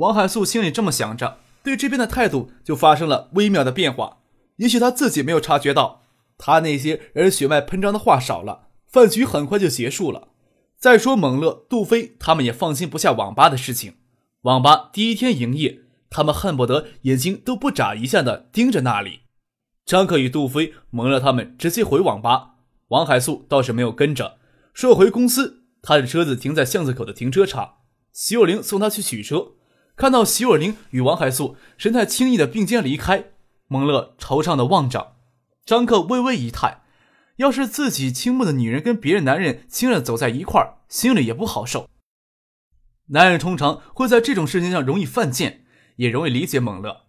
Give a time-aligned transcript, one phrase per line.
[0.00, 4.20] 王海素心里这么想着，对这边的态度就发生了微妙的变化。
[4.56, 6.04] 也许他自己没有察觉到，
[6.38, 10.28] 他那些让人血脉喷张的话少了，饭局很快就结束了。
[10.78, 13.96] 再说蒙乐、杜飞他们也放心不下网吧的事情。
[14.42, 19.20] 网吧第一天营业，他们恨不得眼睛都不眨一下的盯着那里。
[19.84, 22.52] 张克与杜飞、蒙乐他们直接回网吧，
[22.88, 24.38] 王海素倒是没有跟着，
[24.72, 27.74] 说回公司，他的车子停在巷子口的停车场，
[28.14, 29.52] 徐有灵送他去取车。
[30.00, 33.32] 看到席尔琳与王海素神态轻易的并肩离开，
[33.66, 35.16] 蒙乐惆怅的望着
[35.66, 36.80] 张克，微微一叹：
[37.36, 41.86] 要是自己倾慕的女人跟别的男人亲热走在一块儿，心里也不好受。
[43.08, 47.02] 男人通常会在这种事情上容易犯贱，也容易理解蒙乐。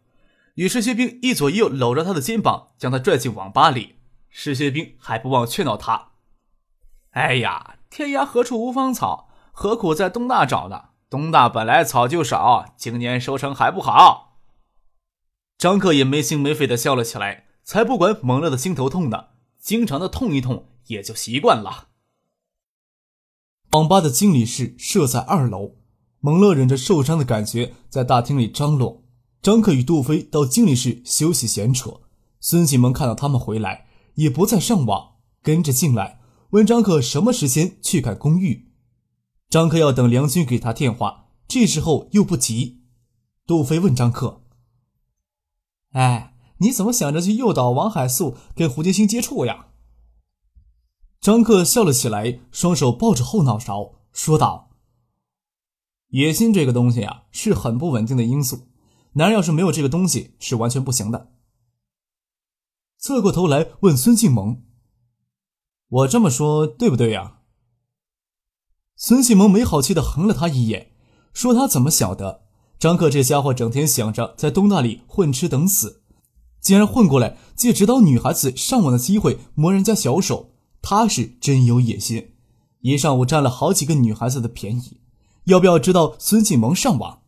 [0.56, 3.96] 与石学兵一左一右搂着他的肩膀，将他拽进网吧里。
[4.30, 6.10] 石学兵还不忘劝导他
[7.12, 14.38] ：“哎呀，天涯何处无芳草，何苦在东大找呢？”东大本来草就少，今年收成还不好。
[15.58, 19.26] 张克也没心没肺的笑了起来，才不管蒙乐的心头痛呢，
[19.60, 21.90] 经常的痛一痛也就习惯了。
[23.72, 25.76] 网吧的经理室设在二楼，
[26.22, 29.04] 蒙乐忍着受伤的感觉在大厅里张罗。
[29.42, 32.00] 张克与杜飞到经理室休息闲扯。
[32.40, 38.71] 孙启蒙看到他们回来，也不再上网，跟着进来问张克什么时间去看公寓。
[39.52, 42.86] 张克要等梁军给他电话，这时候又不急。
[43.46, 44.46] 杜飞问张克
[45.92, 49.68] ：“哎，你怎么想着去诱导王海素跟胡金星接触呀？”
[51.20, 54.72] 张克笑了起来，双手抱着后脑勺，说道
[56.12, 58.70] ：“野心这个东西啊，是很不稳定的因素。
[59.16, 61.34] 男人要是没有这个东西，是完全不行的。”
[62.98, 64.64] 侧过头来问孙静萌
[65.90, 67.40] ：“我这么说对不对呀？”
[69.04, 70.92] 孙继萌没好气的横了他一眼，
[71.34, 72.42] 说：“他怎么晓得？
[72.78, 76.04] 张克这家伙整天想着在东大里混吃等死，
[76.62, 80.52] 竟然混过来借指导女孩子上网的机会摸人家小手，
[80.84, 82.34] 他是真有野心。
[82.82, 85.00] 一上午占了好几个女孩子的便宜，
[85.46, 87.22] 要不要知道孙继萌上网？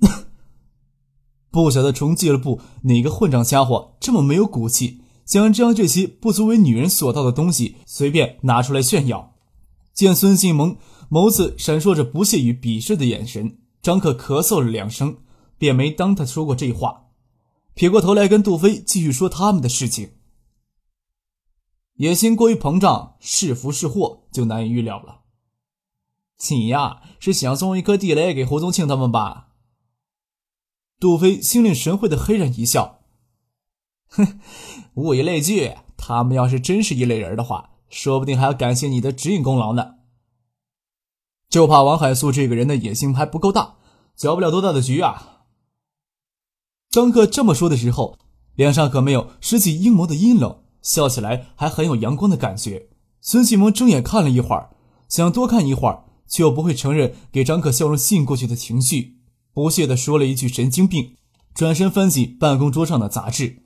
[1.50, 9.30] 不晓得从俱乐部哪个混账家伙这么没有骨气，将将这些不足为女人所道的东西随便拿出来炫耀。”
[9.94, 10.76] 见孙信萌
[11.08, 15.18] 眸子闪烁着不屑与鄙视的眼神，张克咳嗽了两声，
[15.56, 17.10] 便没当他说过这话，
[17.74, 20.14] 撇过头来跟杜飞继续说他们的事情。
[21.94, 25.20] 野心过于膨胀，是福是祸就难以预料了。
[26.50, 29.50] 你呀，是想送一颗地雷给胡宗庆他们吧？
[30.98, 33.04] 杜飞心领神会的嘿然一笑，
[34.08, 34.40] 哼，
[34.94, 37.73] 物以类聚，他们要是真是一类人的话。
[37.94, 39.94] 说不定还要感谢你的指引功劳呢。
[41.48, 43.76] 就怕王海素这个人的野心还不够大，
[44.16, 45.44] 搅不了多大的局啊。
[46.90, 48.18] 张克这么说的时候，
[48.56, 52.88] 脸上可没有失去阴谋的阴冷，笑起来还很有阳光的感觉。
[53.20, 54.74] 孙启萌睁眼看了一会儿，
[55.08, 59.20] 想多看一会儿，却又不会承认给张克笑容吸引过去的情绪，
[59.52, 61.16] 不屑地说了一句“神经病”，
[61.54, 63.62] 转身翻起办公桌上的杂志。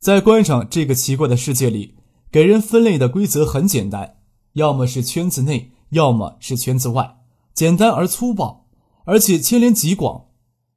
[0.00, 1.97] 在观赏这个奇怪的世界里。
[2.30, 4.16] 给人分类的规则很简单，
[4.52, 7.16] 要么是圈子内，要么是圈子外，
[7.54, 8.66] 简单而粗暴，
[9.04, 10.26] 而且牵连极广。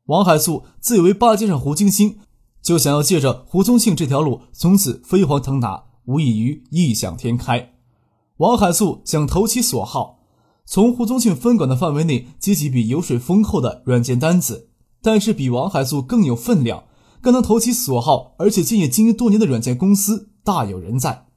[0.06, 2.20] 王海素自以为巴结上胡金星，
[2.62, 7.74] 就想要借着胡宗庆这条路从此飞黄腾达，无异于异想天开。
[8.38, 10.20] 王海素想投其所好，
[10.66, 14.70] 从胡宗庆分管的范围内接几笔油水丰厚的软件单子，
[15.02, 16.86] 但是比王海素更有分量、
[17.22, 21.28] 更能投其所好，而且经营经营多年的软件公司大有人在。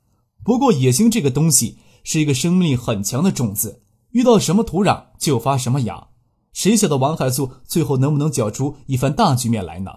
[0.44, 6.08] 不过，野心这个东西是一个生命力很强的种子，遇到什么土壤就发什么芽。
[6.52, 9.90] 谁晓得王海素最后能不能搅出一番大局面来呢？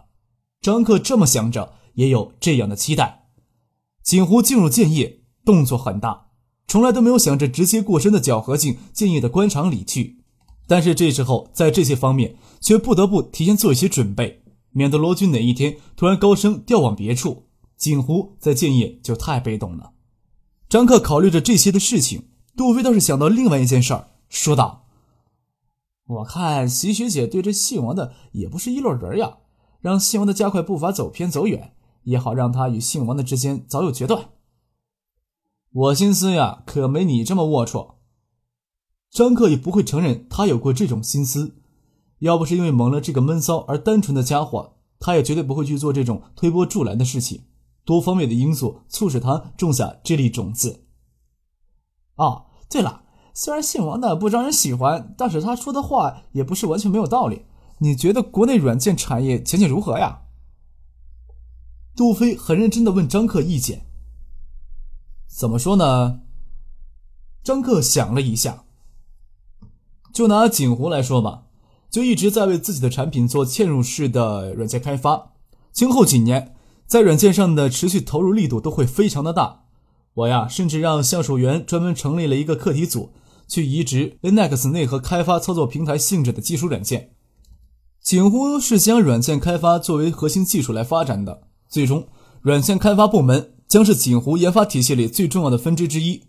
[0.62, 3.26] 张克这么想着，也有这样的期待。
[4.02, 6.28] 锦湖进入建业，动作很大，
[6.68, 10.24] 从来都没有想着直接过身的搅和进建业的官场里去。
[10.66, 17.44] 但是这时候，在这些方面却不得不提前做一些准备，免得罗军哪一天突然高升调往别处，
[17.78, 19.92] 锦湖在建业就太被动了。
[20.70, 22.26] 张克考虑着这些的事情，
[22.58, 24.86] 杜飞倒是想到另外一件事儿，说道
[26.06, 29.38] ：“我看席学姐对这姓王的也不是一路人呀，
[29.80, 31.74] 让姓王的加快步伐，走偏走远，
[32.04, 34.30] 也好让他与姓王的之间早有决断。
[35.72, 37.96] 我心思呀，可没你这么龌龊。
[39.10, 41.56] 张克也不会承认他有过这种心思，
[42.20, 47.44] 要不是因为蒙了这个闷骚而单纯的家伙，他也绝对不会去做这种推波助澜的事情。
[47.88, 50.84] 多方面的因素促使他种下这粒种子。
[52.18, 53.04] 哦，对了。
[53.34, 57.46] 虽然姓王的不招人喜欢，但是他说的话也不是完全没有道理。
[57.78, 60.24] 你觉得国内软件产业前景如何呀？
[61.96, 63.86] 杜飞很认真的问张克意见。
[65.28, 66.22] 怎么说呢？
[67.44, 68.66] 张克想了一下，
[70.12, 71.44] 就拿锦湖来说吧，
[71.90, 75.34] 就一直在为自己的产品做嵌入式的软件开发，
[75.72, 76.57] 今后几年
[76.88, 79.66] 在软件上的持续投入力度都会非常的大。
[80.14, 83.12] 我呀，甚至让销售员专门成立了一个课题组。
[83.50, 87.12] 去移植 Linux 内核开发操作平台性质的基础软件，
[88.02, 91.44] 锦湖是将软件开发作为核心技术来发展的。
[91.70, 92.10] 最终，
[92.42, 96.24] 软件开发部门将是锦湖研发体系里最重要的分支之一。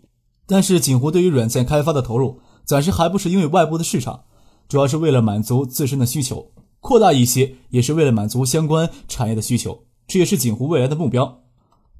[0.47, 4.23] 但是，锦湖对于软件开发的投入暂时还不是因为外部的市场，
[4.69, 11.43] 主要是为了满足自身的需求，扩大一些也是为了满足相关产业的需求，这也是锦湖未来的目标。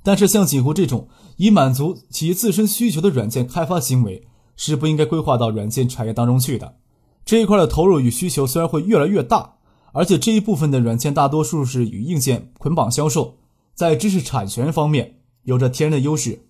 [0.01, 1.07] 但是，像锦湖这种
[1.37, 4.27] 以满足企业自身需求的软件开发行为，
[4.57, 6.77] 是不应该规划到软件产业当中去的。
[7.23, 9.57] 这一块的投入与需求虽然会越来越大，
[9.93, 13.37] 而且这一部分的软件大多数是与硬件捆绑销售，
[13.75, 16.47] 在知识产权方面有着天然的优势。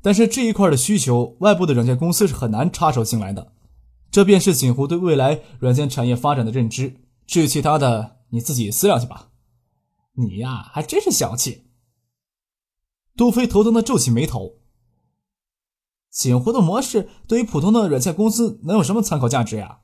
[0.00, 3.52] 但是这一块的需求，外部的软件公司是很难插手进来的。
[4.10, 7.00] 这便是锦湖对未来软件产业发展的认知。
[7.26, 9.30] 至于其他的，你自己思量去吧。
[10.14, 11.66] 你呀，还真是小气。
[13.16, 14.58] 杜飞头疼的皱起眉头。
[16.10, 19.80] 锦湖的模式对于普通的软件公司能有什么参考价值呀？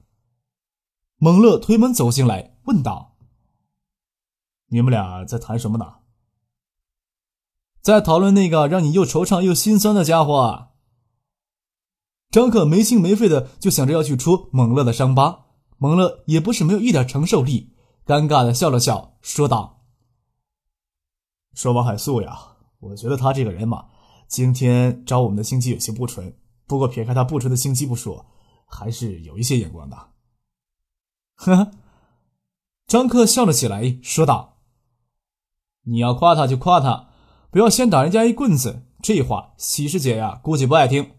[1.16, 3.16] 蒙乐推门走进来，问道
[4.70, 5.96] ：“你们俩在谈什么呢？”
[7.82, 10.68] 在讨论那个让你又惆怅又心酸的家伙。
[12.30, 15.46] 张可没心没肺的就想着要去戳蒙乐的伤疤，
[15.78, 17.74] 蒙乐也不是没有一点承受力，
[18.06, 19.79] 尴尬的笑了笑，说道
[21.55, 22.38] ：“说王海素呀，
[22.79, 23.87] 我觉得他这个人嘛。”
[24.31, 26.32] 今天找我们的心机有些不纯，
[26.64, 28.25] 不过撇开他不纯的心机不说，
[28.64, 29.97] 还是有一些眼光的。
[31.35, 31.73] 呵呵，
[32.87, 34.58] 张克笑了起来，说道
[35.82, 37.08] ：“你要夸他就夸他，
[37.50, 38.87] 不要先打人家一棍子。
[39.02, 41.11] 这话喜师姐呀，估计不爱听。”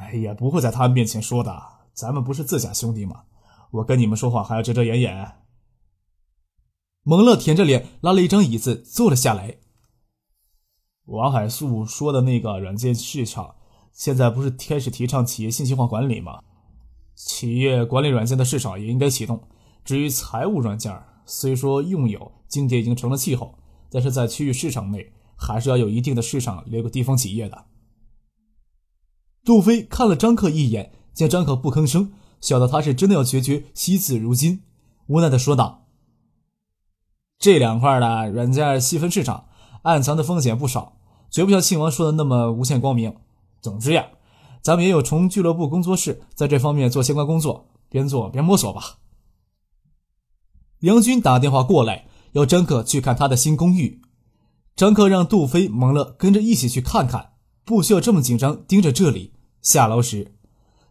[0.00, 3.24] 哎呀，不会在他们面前说的，咱们不是自家兄弟吗？
[3.72, 5.39] 我跟你们说话还要遮遮掩掩。
[7.10, 9.56] 蒙乐舔着脸拉了一张椅子坐了下来。
[11.06, 13.56] 王海素说的那个软件市场，
[13.92, 16.38] 现在不是开始提倡企业信息化管理吗？
[17.16, 19.42] 企业管理软件的市场也应该启动。
[19.84, 23.58] 至于财务软件，虽说用友今天已经成了气候，
[23.90, 27.64] 但是在区域市场内，还是要有一定的市场留给地方企业的。
[29.44, 34.62] 杜飞看了张克一眼，见张克不吭声，晓得他是真的要决绝惜字如金，
[35.08, 35.88] 无奈的说道
[37.40, 39.46] ：“这两块的软件细分市场，
[39.82, 40.92] 暗藏的风险不少。”
[41.30, 43.14] 绝不像庆王说的那么无限光明。
[43.62, 44.08] 总之呀，
[44.62, 48.98] 咱们也有从俱乐部工作室在这方面做相关工作，边做边摸索吧。
[50.80, 54.02] 杨军打电话过来，要张克去看他的新公寓。
[54.74, 59.34] 张克让杜飞、蒙乐跟着一起去看看，不需要这么紧张盯着这里。
[59.62, 60.34] 下楼时，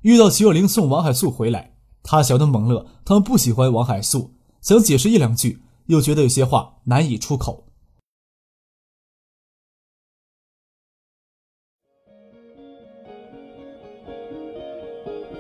[0.04, 7.66] 遇到齐若琳送王海素回来，他晓得蒙乐他们不喜欢王海素，想解释一两句，又觉得有些话难以出口。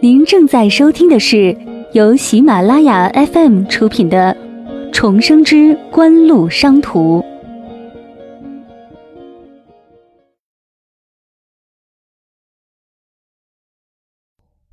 [0.01, 1.55] 您正在收听的是
[1.93, 4.35] 由喜马拉雅 FM 出品的
[4.91, 7.19] 《重生之官路商途》。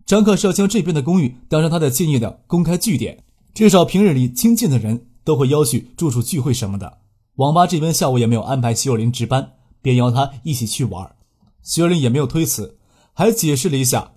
[0.07, 7.01] 张克是要将这边的公寓当成他的建业的公开据点，至少平日里亲近的人都会邀去住处聚会什么的。
[7.35, 11.17] 网吧这边下午也没有安排徐若琳值班，便邀他一起去玩。
[11.63, 12.79] 徐若琳也没有推辞，
[13.13, 14.13] 还解释了一下。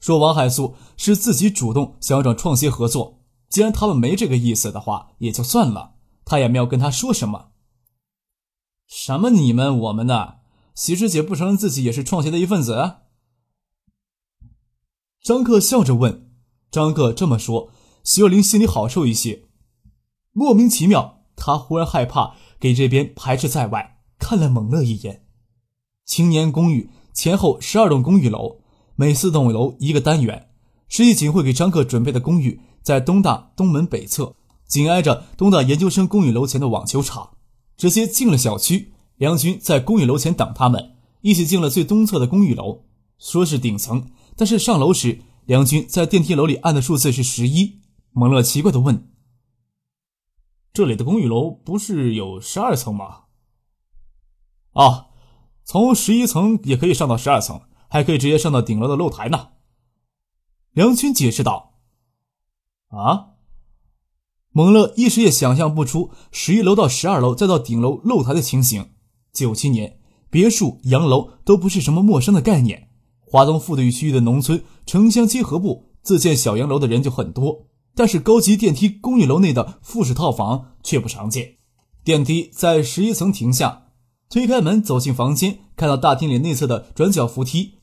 [0.00, 5.92] 说王海素是自己主动想要找创新合作，既然他们没这个意思的话，也就算了，
[6.24, 7.50] 他也没有跟他说什么。
[8.88, 10.40] 什么你们我们的，
[10.74, 12.96] 喜师姐不承认自己也是创新的一份子？
[15.22, 16.28] 张克笑着问。
[16.72, 17.70] 张克这么说，
[18.02, 19.49] 徐若琳心里好受一些。
[20.32, 25.24] 莫名其妙，他忽然害怕给这边排斥在外，看了蒙乐一眼。
[26.04, 28.60] 青年公寓前后十二栋公寓楼。
[28.96, 30.50] 每四栋楼一个单元，
[30.86, 34.34] 十一警会给张克准备的公寓在东大东门北侧，
[34.66, 37.30] 紧挨着东大研究生公寓楼前的网球场。
[37.78, 42.82] 直接进了小区，梁军在公寓楼前等他们，一起进了最东侧的公寓楼，
[43.18, 47.80] 说是顶层，但是上楼时，梁军在电梯楼里按的数字是十一。
[48.12, 49.08] 蒙乐奇怪地问
[50.72, 53.24] ：“这里的公寓楼不是有十二层吗
[54.74, 55.08] ？”“啊，
[55.64, 59.48] 从十一层也可以上到十二层，还可以直接上到顶楼的露台呢。”
[60.72, 61.74] 梁军解释道。
[62.88, 63.26] “啊？”
[64.52, 68.90] 蒙乐一时也想象不出十一楼到十二楼再到顶楼露台的情形。
[69.32, 72.88] 九七年，别墅、洋楼都不是什么陌生的概念。
[73.20, 77.68] 华东富地区域的农村城乡结合部，自建小洋楼的人就很多，
[78.00, 81.58] 但是高级电梯公寓楼内的复式套房却不常见。
[82.02, 83.88] 电梯在十一层停下，
[84.30, 87.74] 推开门走进房间，看到大厅里内侧的转角扶梯，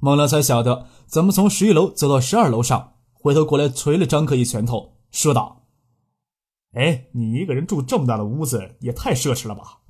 [0.00, 2.94] 孟良才晓得怎么从十一楼走到十二楼上。
[3.12, 5.66] 回头过来捶了张克一拳头，说道。
[6.72, 9.80] 哎，你一个人住这么大的屋子，也太奢侈了吧！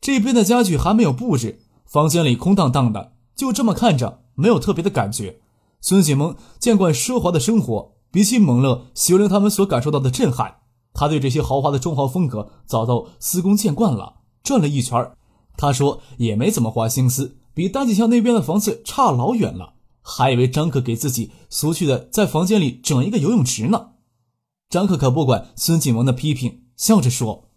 [0.00, 5.42] 这边的家具还没有布置，房间里空荡荡的，就这么看着，没有特别的感觉。
[5.82, 10.58] 孙启蒙见惯奢华的生活，比起蒙乐、修玲他们所感受到的震撼，
[10.92, 14.20] 他对这些豪华的中华风格早都司空见惯了。
[14.44, 15.12] 转了一圈，
[15.56, 23.92] 他说也没怎么花心思，比大锦校那边的房子差老远了，还以为张可给自己俗气的在房间里整一个游泳池呢。
[24.68, 27.48] 张克可不管孙锦文的批评，笑着说：“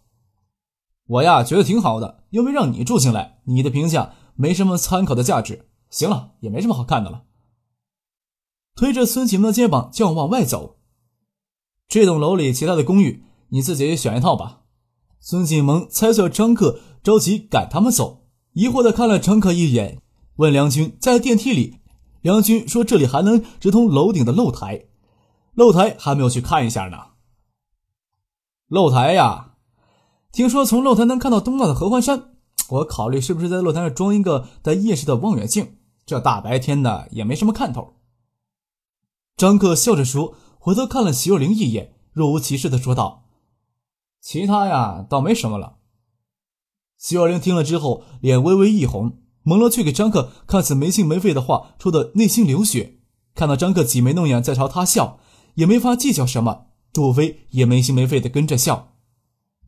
[1.06, 5.68] 我呀，觉得挺好的，又没让你住进来，你的评价没什么参考的价值。
[5.90, 7.24] 行了，也没什么好看的了。”
[8.76, 10.76] 推着孙启萌的肩膀就要往外走。
[11.88, 14.60] 这栋楼里其他的公寓，你自己选一套吧。
[15.18, 20.02] 孙启萌猜测张克着急赶他们走，疑惑的看了张克一眼，
[20.36, 21.80] 问梁军在电梯里。
[22.20, 24.86] 梁军说：“这里还能直通楼顶的露台。”
[25.54, 26.98] 露台还没有去看一下呢。
[28.68, 29.54] 露台呀，
[30.32, 32.34] 听说从露台能看到东大的合欢山，
[32.68, 37.95] 我考虑是不是在露台上装一个带夜视的望远镜，这大白天的也没什么看头。
[39.36, 43.24] 张克笑着说，回头看了徐若琳一眼，若无其事的说道
[44.20, 45.76] ：“其他呀，倒没什么了。”
[46.98, 53.00] 徐若琳听了之后，脸微微一红，蒙了却给张克看似没心没肺的话，说的内心流血。
[53.34, 55.18] 看到张克挤眉弄眼在朝他笑。
[55.56, 58.92] 也没法计较什么，杜飞也没心没肺的跟着笑。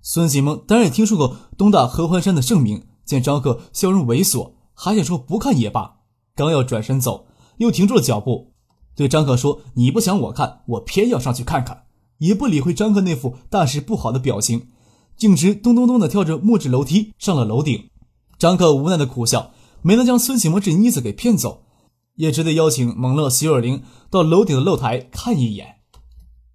[0.02, 6.00] 孙锦萌当然也听说过东大合欢山的盛名，见张克笑容猥琐，还想说不看也罢，
[6.34, 8.52] 刚要转身走，又停住了脚步，
[8.98, 11.84] 对张克说：“你不想我看，我偏要上去看看。”
[12.18, 14.70] 也不理会张克那副大事不好的表情，
[15.16, 17.90] 径直咚咚咚的跳着木质楼梯上了楼顶。
[18.40, 19.52] 张克无奈的苦笑，
[19.82, 21.62] 没能将孙锦萌这妮子给骗走，
[22.16, 25.76] 也只得邀请蒙乐、席尔玲到楼顶的露台看一眼。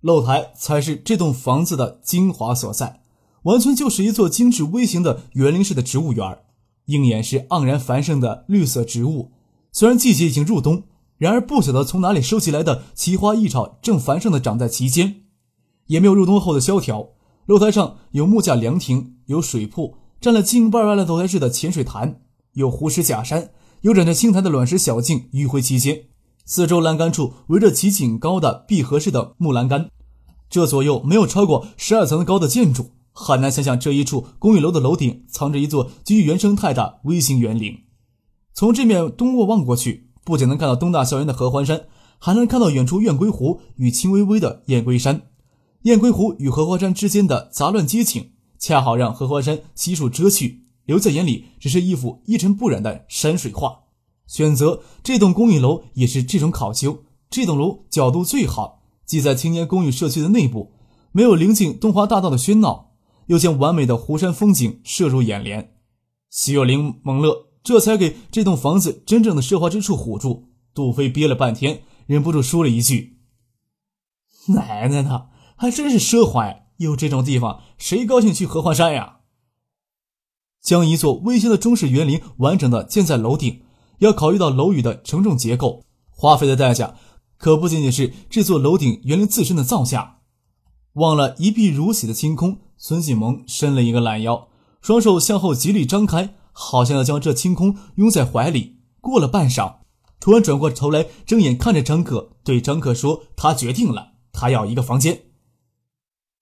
[0.01, 3.00] 露台才是这栋房子的精华所在，
[3.43, 6.39] 完全就是一座精致微型的园林式的植物园，
[6.88, 9.31] 应眼是盎然繁盛的绿色植物。
[9.71, 10.83] 虽然季节已经入冬，
[11.23, 15.21] 然而不晓得从哪里收集来的奇花异草正繁盛的长在其间，
[15.87, 17.11] 也没有入冬后的萧条。
[17.45, 22.19] 露台上有木架凉亭，有水铺，占了近半万的露台式的浅水潭，
[22.55, 23.51] 有湖石假山，
[23.83, 26.07] 有染着青苔的卵石小径迂回其间。
[26.43, 29.89] 四周栏杆处围着几景高的闭合式的木栏杆，
[30.49, 37.77] 这左右没有超过十二层高的建筑，很难想象这一处公寓楼的楼顶藏着一座基于原生态的微型园林。
[38.53, 41.85] 从这面东卧望过去，不仅能看到东大校园的合欢山，
[42.17, 45.23] 还能看到远处雁归湖与青微微的雁归山。
[45.83, 53.79] 雁归湖与合欢山之间的杂乱街景，恰好让合欢山悉数遮去，留在眼里只是一幅一尘不染的山水画。
[54.25, 57.03] 选择这栋公寓楼也是这种考究。
[57.29, 60.71] 这栋楼角度最好，既在青年公寓社区的内部，
[61.11, 62.91] 没有临近东华大道的喧闹，
[63.25, 65.73] 又将完美的湖山风景射入眼帘。
[66.31, 70.50] 徐有灵、蒙乐这才给这栋房子真正的奢华之处唬住。
[70.74, 73.20] 杜飞憋了半天，忍不住说了一句
[74.50, 76.58] ：“奶奶的，还真是奢华呀！
[76.77, 79.20] 有这种地方，谁高兴去荷花山呀？”
[80.62, 83.62] 将一座微型的中式园林完整的建在楼顶。
[84.00, 86.96] 要考虑到楼宇的承重结构，花费的代价
[87.38, 90.17] 可不仅仅是这座楼顶园林自身的造价。
[90.93, 94.50] 望了一碧如洗的星空，孙锦萌伸了一个懒腰，
[94.82, 98.77] 双手向后极力张开，好像要将这清空拥在怀里。
[99.01, 99.79] 过了半晌，
[100.22, 105.24] 突然转过头来，睁眼看着张可，对张可说：“他决定了，他要一个房间。”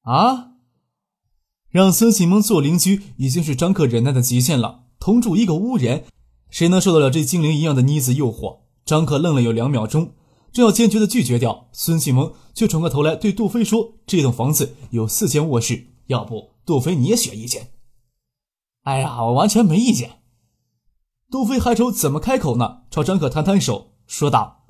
[0.04, 0.50] 啊！
[1.70, 6.06] 让孙启蒙做邻居已经是张可忍耐的极限了，同住一个屋檐。
[6.52, 8.60] 谁能受得了这精灵一样的妮子诱惑？
[8.86, 10.14] 张克愣了有两秒钟，
[10.52, 17.72] 正要坚决的拒绝掉，孙启蒙却转过头来对杜飞说：“这栋房子有四间卧室，要不杜飞你也选一间？”
[18.84, 20.22] 哎呀，我完全没意见。
[21.30, 24.66] 杜飞还愁怎么开口呢，朝张克摊摊手，说道：“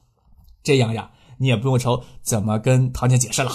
[0.61, 3.51] 这样呀，你也不用愁怎么跟唐姐解释了。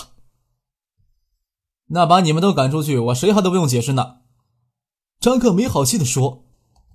[1.88, 4.16] 那把你们都赶出去，我谁还都不用解释呢。”
[5.20, 6.46] 张克没好气的说：“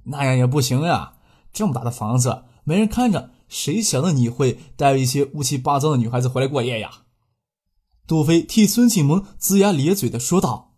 [0.06, 1.14] 那样也不行呀，
[1.54, 7.04] 这么大的房子没人看着，谁想到你会带一些乌七八糟的女孩子回来过夜呀？”
[8.06, 10.71] 杜飞替孙庆萌龇牙咧嘴的说道：“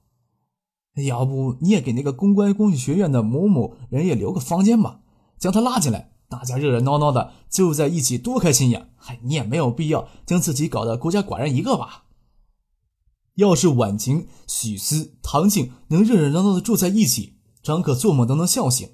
[0.96, 5.00] 要不你也给那个公关工艺学院的某某人也留个房间吧。”
[5.40, 8.88] 将他拉进来，大家热热闹闹的就在一起，多开心呀！
[8.96, 12.04] 嗨，你也没有必要将自己搞得孤家寡人一个吧？
[13.36, 18.88] 要是婉晴、许思、唐静能热热闹闹的住在一起，张可做梦都能笑醒。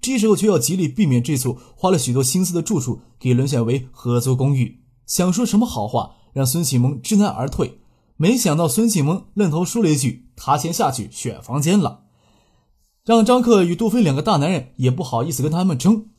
[0.00, 4.84] 这时候却要极力避免这处花了许多心思的住处给沦陷为合租公寓。
[5.06, 7.80] 想说什么好话让孙启蒙知难而退，
[8.16, 12.02] 没想到孙启蒙愣头说了一句：“他先下去选房间了。”
[13.04, 16.10] 让张克与杜飞两个大男人也不好意思跟他们争。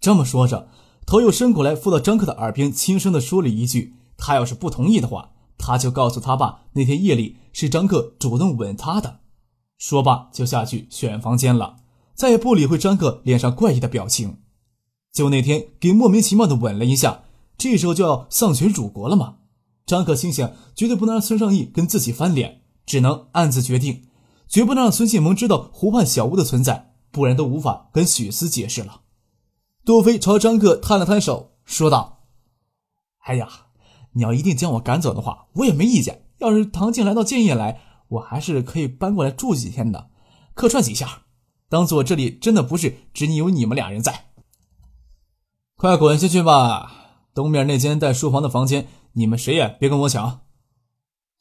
[0.00, 0.68] 这么说着，
[1.06, 9.20] 头又伸过来，附到张克的耳边，轻声的说了一句：“他要是不同意的话，他就告诉他爸，那天夜里是张克主动吻他的。”
[9.76, 11.76] 说罢就下去选房间了，
[12.14, 14.38] 再也不理会张克脸上怪异的表情。
[15.12, 17.24] 就那天给莫名其妙的吻了一下，
[17.58, 19.36] 这时候就要丧权辱国了吗？
[19.84, 24.08] 张克心想，绝对不能让孙尚义跟自己翻脸，只能暗自决定。
[24.46, 29.00] 绝不能让孙庆萌知道湖畔小屋的存在，不然都无法跟许思解释了。
[29.84, 32.26] 杜飞朝张克摊了摊手，说道
[33.24, 33.48] ：“哎呀，
[34.12, 36.26] 你要一定将我赶走的话，我也没意见。
[36.38, 40.10] 要是唐静来到建业来，我还是可以搬过来住几天的，
[40.54, 41.22] 客串几下，
[41.68, 44.26] 当做这里真的不是只你有你们俩人在。
[45.76, 46.92] 快滚下去吧！
[47.34, 50.42] 东面那间带书房的房间，你们谁也别跟我抢。”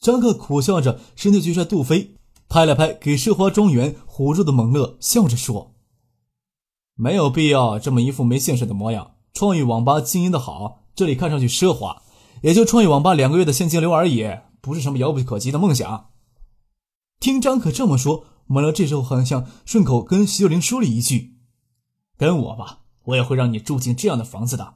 [0.03, 2.17] 张克苦笑着，身体去踹杜飞。
[2.49, 5.73] 拍了拍给奢华庄园唬住的蒙乐，笑着说
[6.93, 9.13] ：“没有必要这么一副没见识的模样。
[9.33, 12.01] 创意网吧经营的好，这里看上去奢华，
[12.41, 16.09] 也就创意网吧两个月的现金流而已，不是什么遥不可及的梦想。”
[17.21, 21.37] 听张可这么说，蒙乐这时候好像顺口跟徐秀玲说了一句
[22.19, 24.73] ：“跟我吧，我也会让你住进这样的房子的。”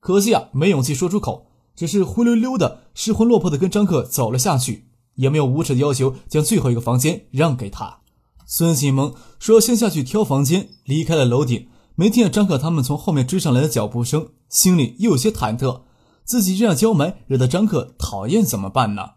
[0.00, 4.88] 可惜啊，没勇气说出口，只是灰溜溜的、失魂落魄的跟张克走了下去。
[5.16, 7.98] 也没有无耻的要求将最后一个房间让给他。
[8.46, 15.82] 孙启蒙说先下去挑房间，离开了楼顶，没听见张克他们从后面追上来的脚步声，心里又有些忐忑。
[16.24, 19.10] 自己这样娇蛮，惹得张克讨厌怎么办呢？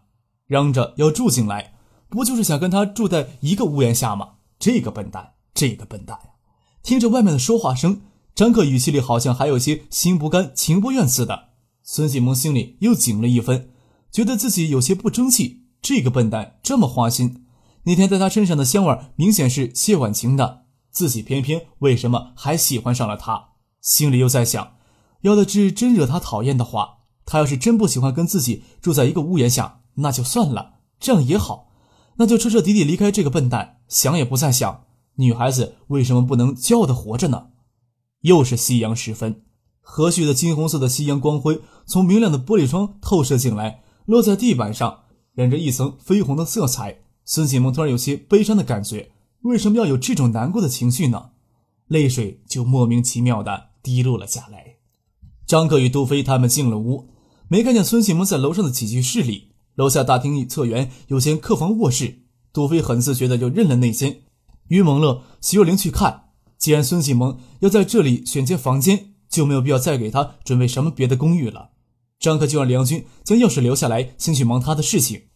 [0.46, 1.74] 嚷着要住进来，
[2.08, 4.34] 不就是想跟他住在一个屋檐下吗？
[4.58, 6.16] 这个笨蛋，这个笨蛋！
[6.82, 8.02] 听着外面的说话声，
[8.36, 11.47] 张克语气里好像还有些心不甘情不愿似的。
[11.90, 13.70] 孙启蒙心里又紧了一分，
[14.12, 15.62] 觉得自己有些不争气。
[15.80, 17.46] 这个笨蛋这么花心，
[17.84, 23.52] 那天在他身上的香味明显是谢婉晴的，自己偏偏为什么还喜欢上了他？
[23.80, 24.74] 心里又在想，
[25.22, 31.72] 要的是真惹他讨厌的话，他要是真不喜欢跟自己住在一个屋檐下，那就算了，这样也好，
[32.16, 33.78] 那就彻彻底底离开这个笨蛋。
[33.88, 37.46] 想也不再想，女孩子为什么不能骄傲的活着呢？
[38.20, 39.44] 又是夕阳时分，
[39.90, 45.00] 和煦的金红色的夕阳光辉从明亮的玻璃窗透射进来，落在地板上。
[45.32, 49.12] 染着一层绯红的色彩，孙启蒙突然有些悲伤的感觉。
[49.42, 51.30] 为什么要有这种难过的情绪呢？
[51.86, 54.78] 泪水就莫名其妙的滴落了下来。
[55.46, 57.08] 张克与杜飞他们进了屋，
[57.48, 59.52] 没看见孙启蒙在楼上的起居室里。
[59.76, 62.18] 楼下大厅一侧园有间客房卧室，
[62.52, 64.22] 杜飞很自觉的就认了那间。
[64.66, 71.70] 于蒙乐、徐若琳去看，既然孙启蒙要在这里选间房间，就没有必要再给他准备什么别的公寓了。
[72.18, 75.26] 张克就让梁军将钥匙留下来，先去忙他的事情。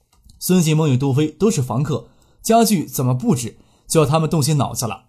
[0.40, 2.08] 孙启蒙与杜飞都是房客，
[2.42, 5.04] 家具怎么布置，就要他们动些脑子了。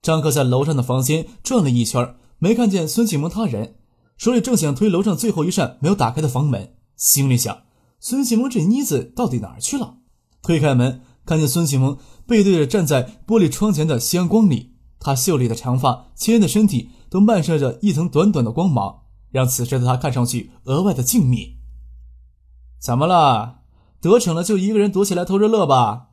[0.00, 3.74] 张克在楼上的房间转了一圈，没看见孙启蒙他人，
[4.16, 7.64] 手里正想推楼上最后一扇没有打开的房门，心里想：
[8.00, 9.98] 孙启蒙这妮子到底哪儿去了？
[10.40, 21.56] 推开门，看见孙启蒙背对着站在玻璃窗前的夕阳光里，他秀丽的长发、纤纤的身体都漫射着一层短短的光芒，让此时的他看上去额外的静谧。
[22.80, 23.60] 怎么了？
[24.00, 26.10] 得逞了，就一个人躲起来偷着乐吧。”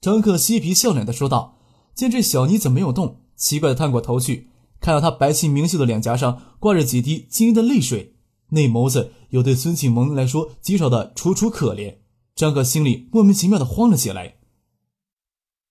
[0.00, 1.54] 张克嬉皮笑脸的说道。
[1.96, 8.16] 见这小妮子没有动，奇怪的探过头去，看到她白皙明秀的脸颊上挂着几滴晶莹的泪水，
[8.50, 12.00] 那眸子有对孙启蒙来说极少的楚楚可怜。
[12.34, 14.36] 张克心里莫名其妙的慌了起来。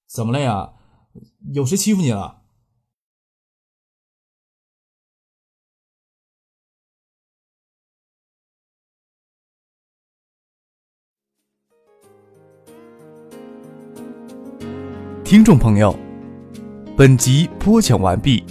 [0.07, 0.73] 怎么了呀？
[1.53, 2.41] 有谁欺负你了？
[15.25, 15.93] 听众朋友，
[16.95, 18.43] 本集播讲完毕，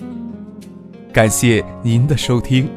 [1.12, 2.68] 感谢您的收听。